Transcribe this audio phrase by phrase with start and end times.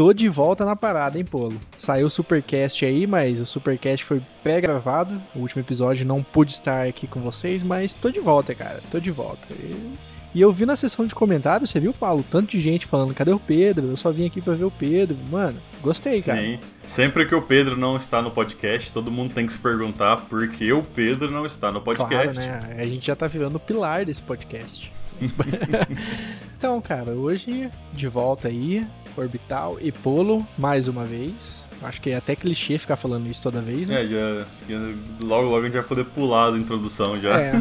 [0.00, 1.60] Tô de volta na parada, hein, Polo?
[1.76, 5.20] Saiu o Supercast aí, mas o Supercast foi pré-gravado.
[5.34, 8.80] O último episódio não pude estar aqui com vocês, mas tô de volta, cara.
[8.90, 9.46] Tô de volta.
[9.52, 9.98] E
[10.34, 12.24] e eu vi na sessão de comentários, você viu, Paulo?
[12.30, 13.88] Tanto de gente falando, cadê o Pedro?
[13.88, 15.16] Eu só vim aqui pra ver o Pedro.
[15.30, 16.40] Mano, gostei, cara.
[16.40, 16.58] Sim.
[16.84, 20.48] Sempre que o Pedro não está no podcast, todo mundo tem que se perguntar por
[20.48, 22.36] que o Pedro não está no podcast.
[22.36, 22.76] Claro, né?
[22.78, 24.90] A gente já tá virando o pilar desse podcast.
[26.56, 31.66] então, cara, hoje de volta aí, Orbital e Polo, mais uma vez.
[31.82, 34.04] Acho que é até clichê ficar falando isso toda vez, né?
[34.04, 34.78] É, já, já
[35.22, 37.40] logo logo a gente vai poder pular as introdução já.
[37.40, 37.52] É.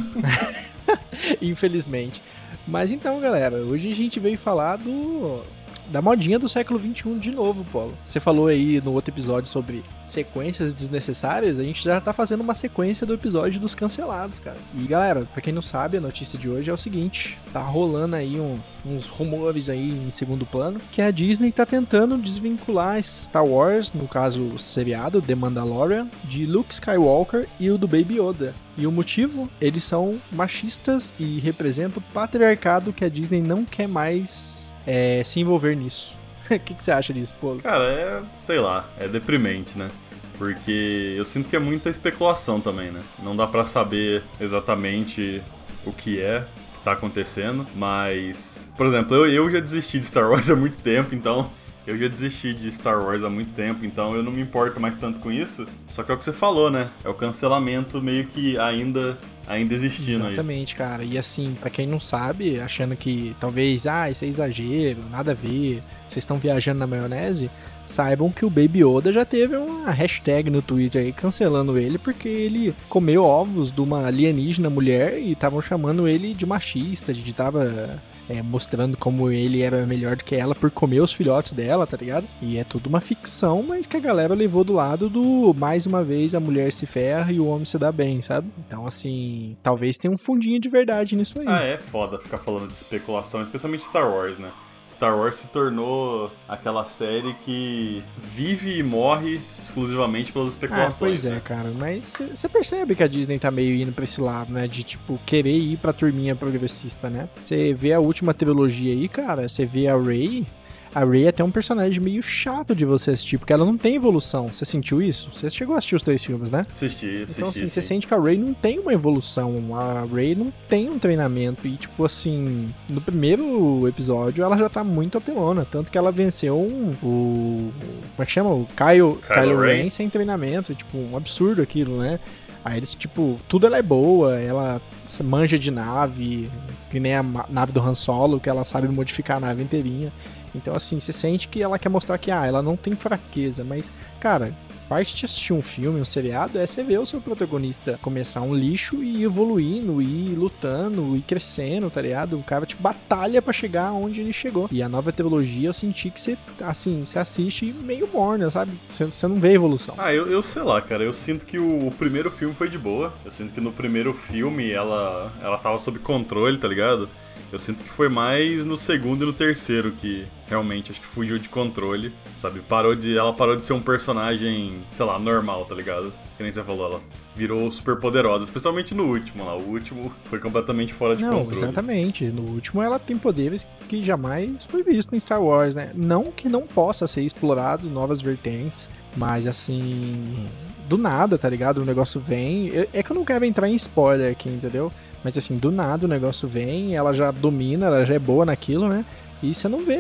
[1.41, 2.21] Infelizmente.
[2.67, 5.41] Mas então, galera, hoje a gente veio falar do
[5.89, 7.93] da modinha do século XXI de novo, Paulo.
[8.05, 12.55] Você falou aí no outro episódio sobre sequências desnecessárias, a gente já tá fazendo uma
[12.55, 14.57] sequência do episódio dos cancelados, cara.
[14.75, 18.15] E galera, pra quem não sabe, a notícia de hoje é o seguinte: tá rolando
[18.15, 23.45] aí um, uns rumores aí em segundo plano que a Disney tá tentando desvincular Star
[23.45, 28.53] Wars, no caso o seriado The Mandalorian, de Luke Skywalker e o do Baby Yoda.
[28.77, 29.49] E o motivo?
[29.59, 35.39] Eles são machistas e representam o patriarcado que a Disney não quer mais é, se
[35.39, 36.19] envolver nisso.
[36.49, 37.61] O que, que, você acha disso, Polo?
[37.61, 39.87] Cara, é, sei lá, é deprimente, né?
[40.35, 43.03] Porque eu sinto que é muita especulação também, né?
[43.21, 45.43] Não dá para saber exatamente
[45.85, 46.43] o que é
[46.79, 48.67] que tá acontecendo, mas.
[48.75, 51.51] Por exemplo, eu, eu já desisti de Star Wars há muito tempo, então
[51.89, 54.95] eu já desisti de Star Wars há muito tempo, então eu não me importo mais
[54.95, 55.65] tanto com isso.
[55.87, 56.87] Só que é o que você falou, né?
[57.03, 60.77] É o cancelamento meio que ainda ainda existindo Exatamente, aí.
[60.77, 61.03] cara.
[61.03, 65.33] E assim, para quem não sabe, achando que talvez, ah, isso é exagero, nada a
[65.33, 67.49] ver, vocês estão viajando na maionese,
[67.87, 72.29] saibam que o Baby Yoda já teve uma hashtag no Twitter aí cancelando ele porque
[72.29, 77.99] ele comeu ovos de uma alienígena mulher e estavam chamando ele de machista, de tava
[78.29, 81.97] é, mostrando como ele era melhor do que ela por comer os filhotes dela, tá
[81.97, 82.25] ligado?
[82.41, 86.03] E é tudo uma ficção, mas que a galera levou do lado do mais uma
[86.03, 88.47] vez a mulher se ferra e o homem se dá bem, sabe?
[88.65, 91.45] Então, assim, talvez tenha um fundinho de verdade nisso aí.
[91.47, 94.51] Ah, é foda ficar falando de especulação, especialmente Star Wars, né?
[94.91, 100.95] Star Wars se tornou aquela série que vive e morre exclusivamente pelas especulações.
[100.95, 101.41] Ah, pois é, né?
[101.43, 101.71] cara.
[101.77, 104.67] Mas você percebe que a Disney tá meio indo pra esse lado, né?
[104.67, 107.29] De, tipo, querer ir pra turminha progressista, né?
[107.41, 110.45] Você vê a última trilogia aí, cara, você vê a Rey,
[110.93, 113.95] a Rey é até um personagem meio chato de você assistir, porque ela não tem
[113.95, 114.47] evolução.
[114.47, 115.29] Você sentiu isso?
[115.31, 116.61] Você chegou a assistir os três filmes, né?
[116.61, 117.31] Assisti, assisti.
[117.37, 119.75] Então, assim, você sente que a Rey não tem uma evolução.
[119.75, 121.67] A Rey não tem um treinamento.
[121.67, 125.65] E, tipo, assim, no primeiro episódio ela já tá muito apelona.
[125.69, 127.71] Tanto que ela venceu um, o.
[128.15, 128.49] Como é que chama?
[128.49, 129.83] O Kylo, Kylo, Kylo Ren.
[129.83, 130.73] Ren sem treinamento.
[130.73, 132.19] Tipo, um absurdo aquilo, né?
[132.63, 134.81] Aí eles, tipo, tudo ela é boa, ela
[135.23, 136.49] manja de nave,
[136.91, 140.11] que nem a nave do Han Solo, que ela sabe modificar a nave inteirinha.
[140.55, 143.89] Então, assim, você sente que ela quer mostrar que, ah, ela não tem fraqueza, mas,
[144.19, 144.53] cara,
[144.89, 148.55] parte de assistir um filme, um seriado, é você ver o seu protagonista começar um
[148.55, 152.37] lixo e ir evoluindo, e ir lutando, e crescendo, tá ligado?
[152.39, 154.67] O cara, tipo, batalha para chegar onde ele chegou.
[154.71, 158.71] E a nova trilogia, eu senti que você, assim, você assiste meio morna, sabe?
[158.89, 159.93] Você, você não vê evolução.
[159.97, 161.03] Ah, eu, eu sei lá, cara.
[161.03, 163.13] Eu sinto que o, o, primeiro filme foi de boa.
[163.23, 167.07] Eu sinto que no primeiro filme ela, ela tava sob controle, tá ligado?
[167.51, 171.37] Eu sinto que foi mais no segundo e no terceiro que realmente acho que fugiu
[171.37, 172.59] de controle, sabe?
[172.59, 176.13] Parou de, ela parou de ser um personagem, sei lá, normal, tá ligado?
[176.37, 177.01] Que nem você falou, ela
[177.35, 179.55] virou super poderosa, especialmente no último lá.
[179.55, 181.63] O último foi completamente fora de Não, controle.
[181.63, 182.25] Exatamente.
[182.25, 185.91] No último ela tem poderes que jamais foi visto em Star Wars, né?
[185.95, 190.47] Não que não possa ser explorado novas vertentes, mas assim,
[190.87, 191.81] do nada, tá ligado?
[191.81, 192.71] O negócio vem.
[192.93, 194.91] É que eu não quero entrar em spoiler aqui, entendeu?
[195.23, 198.87] Mas assim, do nada o negócio vem, ela já domina, ela já é boa naquilo,
[198.87, 199.05] né?
[199.41, 199.97] E você não vê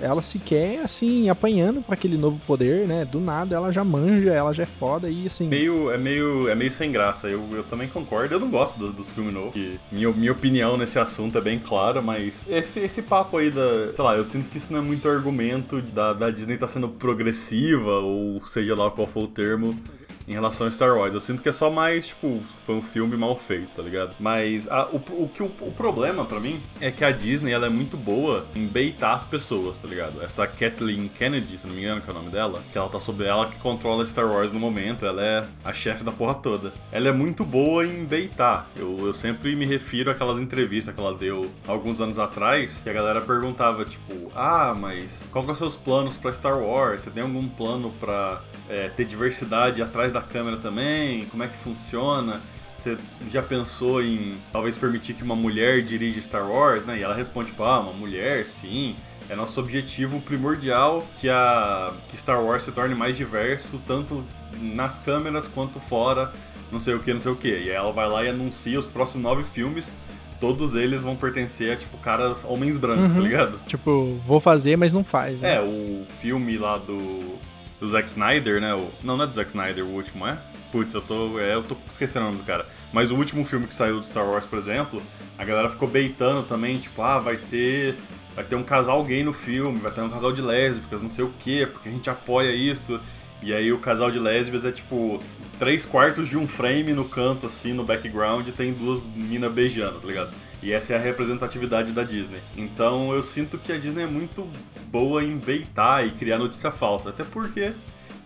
[0.00, 3.04] ela sequer, assim, apanhando para aquele novo poder, né?
[3.04, 5.46] Do nada ela já manja, ela já é foda e assim.
[5.46, 7.28] Meio, é, meio, é meio sem graça.
[7.28, 8.34] Eu, eu também concordo.
[8.34, 9.54] Eu não gosto dos, dos filmes novos.
[9.92, 13.92] minha, minha opinião nesse assunto é bem clara, mas esse, esse papo aí da.
[13.94, 16.88] Sei lá, eu sinto que isso não é muito argumento da, da Disney tá sendo
[16.88, 19.78] progressiva, ou seja lá qual for o termo
[20.28, 21.14] em relação a Star Wars.
[21.14, 24.14] Eu sinto que é só mais, tipo, foi um filme mal feito, tá ligado?
[24.20, 27.66] Mas a, o, o, que, o, o problema para mim é que a Disney ela
[27.66, 30.22] é muito boa em beitar as pessoas, tá ligado?
[30.22, 33.00] Essa Kathleen Kennedy, se não me engano, que é o nome dela, que ela tá
[33.00, 36.72] sobre ela que controla Star Wars no momento, ela é a chefe da porra toda.
[36.92, 38.68] Ela é muito boa em beitar.
[38.76, 42.92] Eu, eu sempre me refiro àquelas entrevistas que ela deu alguns anos atrás, que a
[42.92, 47.02] galera perguntava, tipo, ah, mas qual que são os seus planos para Star Wars?
[47.02, 51.26] Você tem algum plano para é, ter diversidade atrás da da câmera também?
[51.26, 52.40] Como é que funciona?
[52.76, 52.96] Você
[53.30, 56.98] já pensou em talvez permitir que uma mulher dirija Star Wars, né?
[56.98, 58.94] E ela responde, tipo, ah, uma mulher, sim.
[59.28, 64.24] É nosso objetivo primordial que a que Star Wars se torne mais diverso, tanto
[64.60, 66.32] nas câmeras quanto fora,
[66.72, 67.48] não sei o que, não sei o que.
[67.48, 69.92] E ela vai lá e anuncia os próximos nove filmes
[70.40, 73.16] todos eles vão pertencer a, tipo, caras homens brancos, tá uhum.
[73.16, 73.60] tá ligado?
[73.66, 75.56] Tipo, vou fazer, mas não faz, né?
[75.56, 77.38] É, o filme lá do,
[77.80, 78.74] do Zack Snyder, né?
[78.74, 80.38] O, não, não é do Zack Snyder, o último é?
[80.70, 82.66] Putz, eu tô, é, eu tô esquecendo o nome do cara.
[82.92, 85.02] Mas o último filme que saiu do Star Wars, por exemplo,
[85.36, 87.94] a galera ficou beitando também, tipo, ah, vai ter
[88.34, 91.24] vai ter um casal gay no filme, vai ter um casal de lésbicas, não sei
[91.24, 93.00] o quê, porque a gente apoia isso.
[93.42, 95.20] E aí o casal de lésbicas é tipo
[95.58, 99.98] três quartos de um frame no canto, assim, no background, e tem duas minas beijando,
[99.98, 100.30] tá ligado?
[100.62, 102.40] E essa é a representatividade da Disney.
[102.56, 104.48] Então eu sinto que a Disney é muito
[104.90, 107.10] boa em beitar e criar notícia falsa.
[107.10, 107.72] Até porque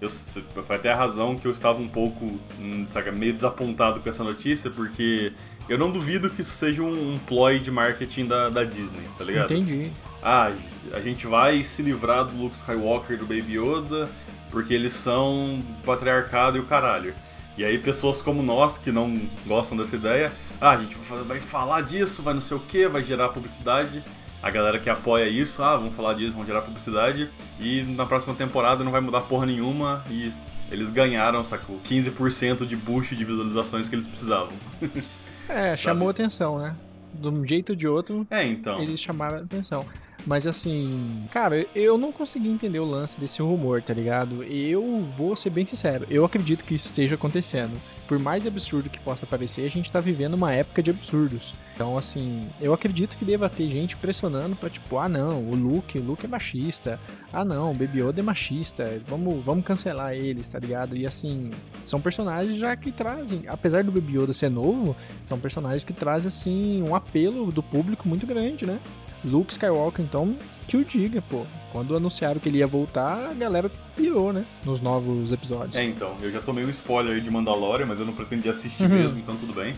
[0.01, 4.09] eu, foi até a razão que eu estava um pouco, hum, sabe, meio desapontado com
[4.09, 5.33] essa notícia, porque
[5.69, 9.25] eu não duvido que isso seja um, um ploy de marketing da, da Disney, tá
[9.25, 9.53] ligado?
[9.53, 9.93] Entendi.
[10.23, 10.51] Ah,
[10.93, 14.09] a gente vai se livrar do Luke Skywalker e do Baby Yoda,
[14.51, 17.15] porque eles são patriarcado e o caralho.
[17.57, 20.97] E aí pessoas como nós, que não gostam dessa ideia, ah, a gente
[21.27, 24.03] vai falar disso, vai não sei o que, vai gerar publicidade.
[24.43, 27.29] A galera que apoia isso, ah, vamos falar disso, vão gerar publicidade.
[27.61, 30.33] E na próxima temporada não vai mudar porra nenhuma e
[30.71, 31.79] eles ganharam, sacou?
[31.87, 34.53] 15% de boost de visualizações que eles precisavam.
[35.49, 36.75] é, chamou atenção, né?
[37.13, 38.83] De um jeito ou de outro, é, então.
[38.83, 39.85] eles chamaram atenção.
[40.27, 44.43] Mas assim, cara, eu não consegui entender o lance desse rumor, tá ligado?
[44.45, 47.77] Eu vou ser bem sincero, eu acredito que isso esteja acontecendo.
[48.07, 51.55] Por mais absurdo que possa parecer, a gente tá vivendo uma época de absurdos.
[51.75, 55.99] Então, assim, eu acredito que deva ter gente pressionando pra, tipo, ah não, o Luke,
[55.99, 57.01] o Luke é machista.
[57.33, 59.01] Ah não, o Baby Yoda é machista.
[59.09, 60.97] Vamos, vamos cancelar eles, tá ligado?
[60.97, 61.51] E assim,
[61.85, 66.29] são personagens já que trazem, apesar do Baby Yoda ser novo, são personagens que trazem,
[66.29, 68.79] assim, um apelo do público muito grande, né?
[69.25, 70.37] Luke Skywalker, então,
[70.67, 71.45] que o diga, pô.
[71.71, 74.45] Quando anunciaram que ele ia voltar, a galera pirou, né?
[74.65, 75.77] Nos novos episódios.
[75.77, 78.85] É, então, eu já tomei um spoiler aí de Mandalorian, mas eu não pretendi assistir
[78.85, 78.91] uhum.
[78.91, 79.75] mesmo, então tudo bem.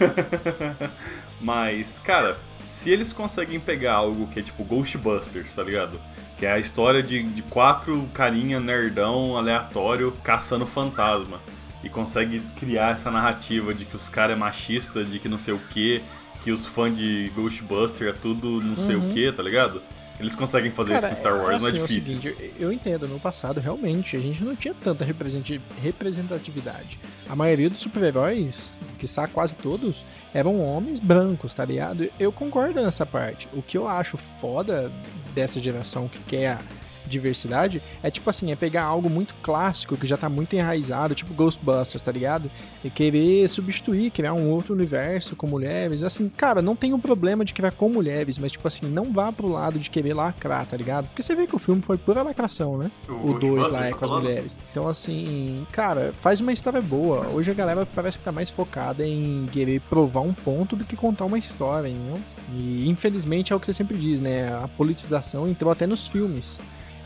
[1.40, 6.00] mas, cara, se eles conseguem pegar algo que é tipo Ghostbusters, tá ligado?
[6.38, 11.40] Que é a história de, de quatro carinha nerdão aleatório caçando fantasma.
[11.82, 15.54] E consegue criar essa narrativa de que os caras é machista, de que não sei
[15.54, 16.02] o que,
[16.42, 19.10] que os fãs de Ghostbuster é tudo não sei uhum.
[19.10, 19.80] o que, tá ligado?
[20.18, 22.16] Eles conseguem fazer Cara, isso com Star Wars, assim, não é assim, difícil.
[22.16, 26.98] É seguinte, eu entendo, no passado, realmente, a gente não tinha tanta representatividade.
[27.28, 30.04] A maioria dos super-heróis, que quase todos,
[30.36, 32.10] eram homens brancos, tá ligado?
[32.20, 33.48] Eu concordo nessa parte.
[33.54, 34.92] O que eu acho foda
[35.34, 36.58] dessa geração que quer
[37.06, 41.32] diversidade, é tipo assim, é pegar algo muito clássico que já tá muito enraizado, tipo
[41.34, 42.50] Ghostbusters, tá ligado?
[42.84, 46.02] E querer substituir, criar um outro universo com mulheres.
[46.02, 49.32] Assim, cara, não tem um problema de criar com mulheres, mas tipo assim, não vá
[49.32, 51.06] pro lado de querer lacrar, tá ligado?
[51.08, 52.90] Porque você vê que o filme foi pura lacração, né?
[53.08, 54.60] O 2 lá é com as mulheres.
[54.70, 57.28] Então, assim, cara, faz uma história boa.
[57.30, 60.96] Hoje a galera parece que tá mais focada em querer provar um ponto do que
[60.96, 62.20] contar uma história, entendeu?
[62.54, 64.52] E infelizmente é o que você sempre diz, né?
[64.62, 66.58] A politização entrou até nos filmes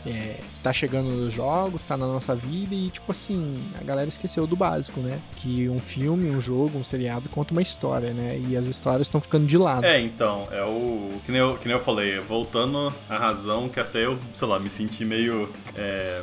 [0.05, 4.47] é, tá chegando nos jogos, tá na nossa vida e, tipo assim, a galera esqueceu
[4.47, 5.19] do básico, né?
[5.37, 8.41] Que um filme, um jogo, um seriado conta uma história, né?
[8.49, 9.85] E as histórias estão ficando de lado.
[9.85, 11.19] É, então, é o.
[11.25, 14.59] Que nem eu, que nem eu falei, voltando à razão que até eu, sei lá,
[14.59, 15.49] me senti meio.
[15.75, 16.21] É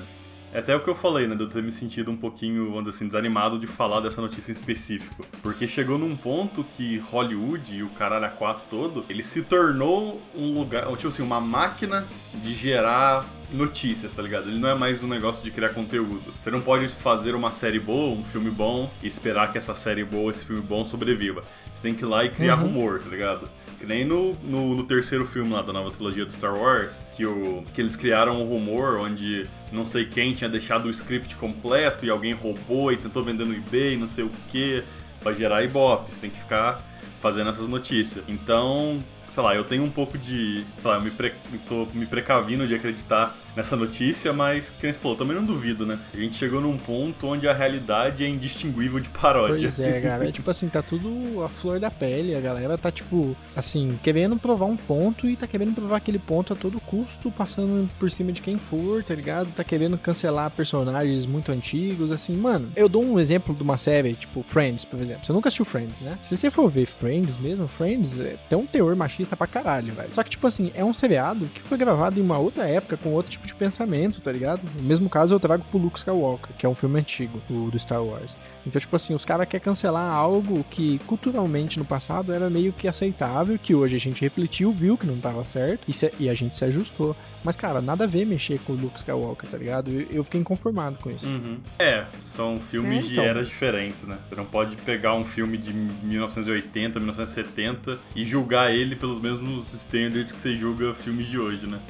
[0.52, 1.34] é até o que eu falei, né?
[1.34, 4.50] De eu ter me sentido um pouquinho, vamos dizer assim, desanimado de falar dessa notícia
[4.50, 5.26] em específico.
[5.42, 10.20] Porque chegou num ponto que Hollywood e o caralho a 4 todo, ele se tornou
[10.34, 14.48] um lugar, tipo assim, uma máquina de gerar notícias, tá ligado?
[14.48, 16.32] Ele não é mais um negócio de criar conteúdo.
[16.40, 20.04] Você não pode fazer uma série boa, um filme bom, e esperar que essa série
[20.04, 21.42] boa, esse filme bom sobreviva.
[21.74, 22.64] Você tem que ir lá e criar uhum.
[22.64, 23.48] rumor, tá ligado?
[23.78, 27.24] Que nem no, no, no, terceiro filme lá da nova trilogia do Star Wars, que,
[27.24, 32.04] o, que eles criaram um rumor onde não sei quem tinha deixado o script completo
[32.04, 34.82] e alguém roubou e tentou vender no eBay, não sei o que,
[35.20, 36.12] pra gerar ibope.
[36.12, 36.82] Você tem que ficar
[37.22, 38.24] fazendo essas notícias.
[38.26, 40.64] Então, sei lá, eu tenho um pouco de.
[40.78, 41.32] Sei lá, eu me, pre,
[41.68, 45.98] tô me precavindo de acreditar nessa notícia, mas, como você falou, também não duvido, né?
[46.14, 49.56] A gente chegou num ponto onde a realidade é indistinguível de paródia.
[49.58, 50.28] Pois é, cara.
[50.28, 52.36] É, tipo assim, tá tudo a flor da pele.
[52.36, 56.52] A galera tá, tipo, assim, querendo provar um ponto e tá querendo provar aquele ponto
[56.52, 59.52] a todo custo, passando por cima de quem for, tá ligado?
[59.52, 62.70] Tá querendo cancelar personagens muito antigos, assim, mano.
[62.76, 65.26] Eu dou um exemplo de uma série, tipo, Friends, por exemplo.
[65.26, 66.16] Você nunca assistiu Friends, né?
[66.24, 70.14] Se você for ver Friends mesmo, Friends é, tem um teor machista pra caralho, velho.
[70.14, 73.10] Só que, tipo assim, é um seriado que foi gravado em uma outra época, com
[73.10, 74.60] outro tipo de pensamento, tá ligado?
[74.76, 77.78] No mesmo caso, eu trago pro Luke Skywalker, que é um filme antigo, o, do
[77.78, 78.36] Star Wars.
[78.66, 82.86] Então, tipo assim, os caras querem cancelar algo que culturalmente no passado era meio que
[82.86, 86.34] aceitável, que hoje a gente refletiu, viu que não tava certo, e, se, e a
[86.34, 87.16] gente se ajustou.
[87.42, 89.90] Mas, cara, nada a ver mexer com o Luke Skywalker, tá ligado?
[89.90, 91.26] Eu, eu fiquei inconformado com isso.
[91.26, 91.58] Uhum.
[91.78, 93.24] É, são filmes é, então.
[93.24, 94.18] de eras diferentes, né?
[94.28, 100.32] Você não pode pegar um filme de 1980, 1970 e julgar ele pelos mesmos standards
[100.32, 101.80] que você julga filmes de hoje, né?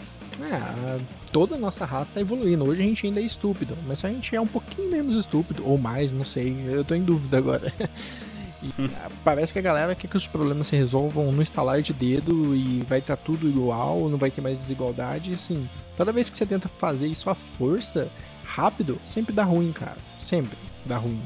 [0.40, 1.00] É,
[1.32, 2.64] toda a nossa raça tá evoluindo.
[2.64, 5.76] Hoje a gente ainda é estúpido, mas a gente é um pouquinho menos estúpido, ou
[5.76, 6.56] mais, não sei.
[6.68, 7.72] Eu tô em dúvida agora.
[8.60, 8.72] E
[9.24, 12.84] parece que a galera quer que os problemas se resolvam no instalar de dedo e
[12.88, 15.34] vai estar tá tudo igual, não vai ter mais desigualdade.
[15.34, 18.08] Assim, toda vez que você tenta fazer isso à força,
[18.44, 19.96] rápido, sempre dá ruim, cara.
[20.18, 21.22] Sempre dá ruim.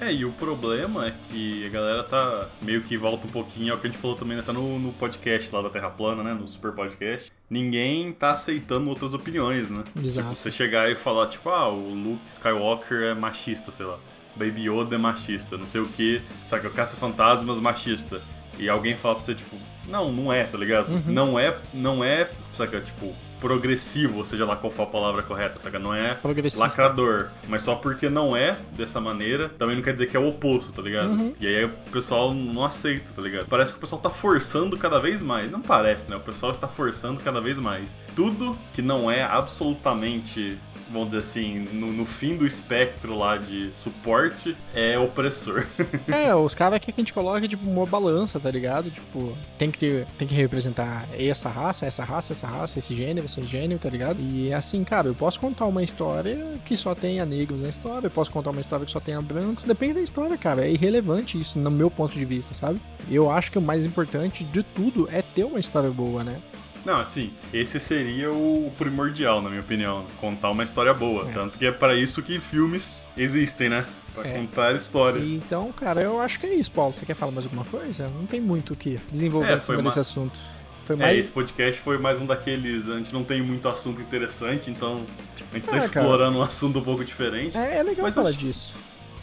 [0.00, 3.78] É, e o problema é que a galera tá meio que volta um pouquinho ao
[3.78, 4.42] que a gente falou também, né?
[4.44, 6.34] Tá no, no podcast lá da Terra Plana, né?
[6.34, 7.32] No Super Podcast.
[7.48, 9.84] Ninguém tá aceitando outras opiniões, né?
[10.02, 10.28] Exato.
[10.28, 13.98] Tipo, você chegar e falar, tipo, ah, o Luke Skywalker é machista, sei lá.
[14.36, 16.66] Baby Yoda é machista, não sei o que, sabe?
[16.66, 18.20] O Caça-Fantasmas machista.
[18.58, 19.56] E alguém fala pra você, tipo,
[19.88, 20.88] não, não é, tá ligado?
[20.90, 21.02] Uhum.
[21.06, 25.58] Não é, não é, saca, tipo, progressivo, ou seja lá qual for a palavra correta,
[25.58, 25.78] saca?
[25.78, 26.18] Não é
[26.56, 27.28] lacrador.
[27.48, 30.72] Mas só porque não é dessa maneira, também não quer dizer que é o oposto,
[30.72, 31.10] tá ligado?
[31.10, 31.34] Uhum.
[31.40, 33.46] E aí o pessoal não aceita, tá ligado?
[33.46, 35.50] Parece que o pessoal tá forçando cada vez mais.
[35.50, 36.16] Não parece, né?
[36.16, 37.96] O pessoal está forçando cada vez mais.
[38.14, 40.58] Tudo que não é absolutamente
[40.90, 45.66] vamos dizer assim, no, no, fim do espectro lá de suporte, é opressor.
[46.08, 48.90] é, os caras que a gente coloca, tipo, uma balança, tá ligado?
[48.90, 53.26] Tipo, tem que ter, tem que representar essa raça, essa raça, essa raça, esse gênero,
[53.26, 54.18] esse gênero, tá ligado?
[54.20, 58.10] E assim, cara, eu posso contar uma história que só tenha negros na história, eu
[58.10, 60.66] posso contar uma história que só tenha brancos, depende da história, cara.
[60.66, 62.80] É irrelevante isso, no meu ponto de vista, sabe?
[63.10, 66.40] Eu acho que o mais importante de tudo é ter uma história boa, né?
[66.86, 70.06] Não, assim, esse seria o primordial, na minha opinião.
[70.20, 71.28] Contar uma história boa.
[71.28, 71.32] É.
[71.32, 73.84] Tanto que é para isso que filmes existem, né?
[74.14, 74.32] Pra é.
[74.32, 75.18] contar história.
[75.18, 76.94] E, então, cara, eu acho que é isso, Paulo.
[76.94, 78.08] Você quer falar mais alguma coisa?
[78.16, 79.90] Não tem muito o que desenvolver é, sobre uma...
[79.90, 80.38] esse assunto.
[80.84, 81.16] Foi é, mais...
[81.16, 82.88] É, esse podcast foi mais um daqueles.
[82.88, 85.04] A gente não tem muito assunto interessante, então
[85.50, 86.38] a gente tá é, explorando cara.
[86.38, 87.58] um assunto um pouco diferente.
[87.58, 88.38] É, é legal falar acho...
[88.38, 88.72] disso.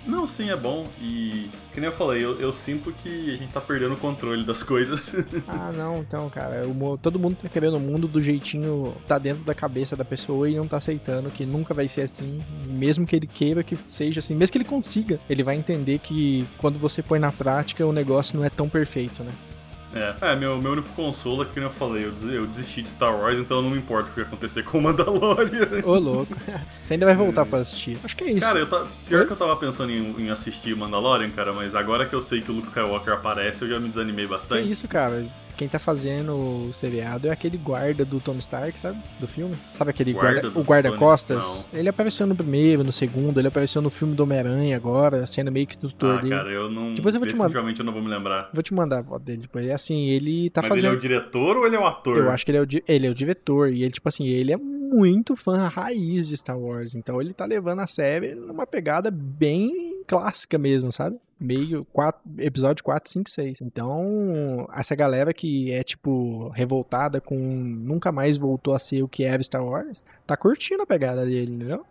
[0.05, 0.88] Não, sim, é bom.
[1.01, 4.43] E, que nem eu falei, eu, eu, sinto que a gente tá perdendo o controle
[4.43, 5.13] das coisas.
[5.48, 9.43] ah, não, então, cara, o, todo mundo tá querendo o mundo do jeitinho, tá dentro
[9.43, 12.41] da cabeça da pessoa e não tá aceitando que nunca vai ser assim.
[12.67, 16.45] Mesmo que ele queira que seja assim, mesmo que ele consiga, ele vai entender que
[16.57, 19.31] quando você põe na prática, o negócio não é tão perfeito, né?
[19.95, 22.89] É, é meu, meu único consolo é que, como eu falei, eu, eu desisti de
[22.89, 25.67] Star Wars, então não me importa o que acontecer com o Mandalorian.
[25.85, 26.35] Ô, louco.
[26.81, 27.97] Você ainda vai voltar pra assistir.
[28.03, 28.41] Acho que é isso.
[28.41, 29.25] Cara, eu pior Oi?
[29.25, 32.51] que eu tava pensando em, em assistir Mandalorian, cara, mas agora que eu sei que
[32.51, 34.67] o Luke Skywalker aparece, eu já me desanimei bastante.
[34.67, 35.23] É isso, cara
[35.57, 38.98] quem tá fazendo o seriado é aquele guarda do Tom Stark, sabe?
[39.19, 39.55] Do filme.
[39.72, 41.65] Sabe aquele guarda, guarda o guarda-costas?
[41.74, 45.67] Ele apareceu no primeiro, no segundo, ele apareceu no filme do Homem-Aranha agora, sendo meio
[45.67, 46.29] que tutor ah, dele.
[46.29, 46.93] cara, eu não...
[46.93, 47.60] Depois eu vou te mandar.
[47.60, 48.50] eu não vou me lembrar.
[48.53, 49.67] Vou te mandar a foto dele depois.
[49.67, 50.86] É assim, ele tá Mas fazendo...
[50.86, 52.17] ele é o diretor ou ele é o ator?
[52.17, 52.83] Eu acho que ele é o, di...
[52.88, 56.57] ele é o diretor, e ele, tipo assim, ele é muito fã raiz de Star
[56.57, 61.17] Wars, então ele tá levando a série numa pegada bem clássica mesmo, sabe?
[61.39, 63.62] Meio quatro, episódio 4, 5, 6.
[63.62, 69.24] Então, essa galera que é, tipo, revoltada com nunca mais voltou a ser o que
[69.24, 71.86] era Star Wars, tá curtindo a pegada dele, entendeu?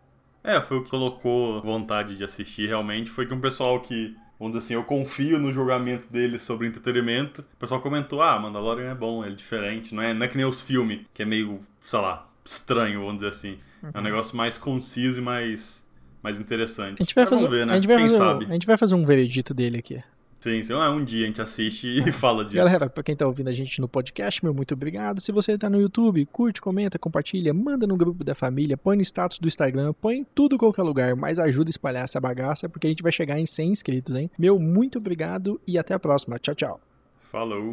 [0.45, 3.11] É, foi o que colocou vontade de assistir realmente.
[3.11, 7.42] Foi que um pessoal que, vamos dizer assim, eu confio no julgamento dele sobre entretenimento.
[7.54, 9.95] O pessoal comentou: ah, Mandalorian é bom, ele é diferente.
[9.95, 13.16] Não é, não é que nem os filmes, que é meio, sei lá, estranho, vamos
[13.16, 13.59] dizer assim.
[13.83, 13.90] Uhum.
[13.95, 14.04] É um uhum.
[14.04, 15.82] negócio mais conciso e mais
[16.23, 17.00] mais interessante.
[17.00, 17.73] A gente vai, fazer, ver, né?
[17.73, 18.45] a gente vai Quem fazer, sabe?
[18.47, 20.02] A gente vai fazer um veredito dele aqui.
[20.43, 20.73] Sim, sim.
[20.73, 22.57] Ah, um dia a gente assiste e fala disso.
[22.57, 25.21] Galera, pra quem tá ouvindo a gente no podcast, meu muito obrigado.
[25.21, 29.02] Se você tá no YouTube, curte, comenta, compartilha, manda no grupo da família, põe no
[29.02, 32.88] status do Instagram, põe em tudo qualquer lugar, mas ajuda a espalhar essa bagaça, porque
[32.88, 34.29] a gente vai chegar em 100 inscritos, hein?
[34.37, 36.41] Meu muito obrigado e até a próxima.
[36.41, 36.81] Tchau, tchau.
[37.31, 37.71] Falou.